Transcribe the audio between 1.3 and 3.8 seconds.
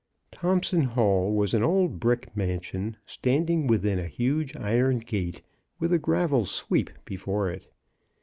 was an old brick mansion, stand ing